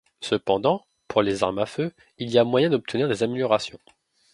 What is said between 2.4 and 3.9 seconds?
moyen d'obtenir des améliorations.